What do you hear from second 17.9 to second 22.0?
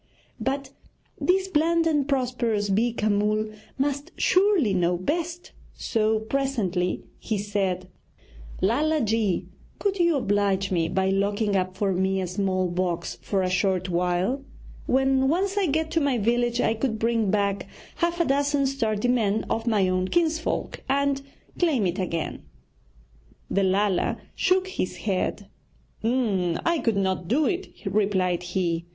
half a dozen sturdy men of my own kinsfolk and claim it